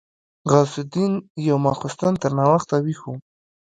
[0.49, 1.13] غوث الدين
[1.47, 3.13] يو ماخستن تر ناوخته ويښ و.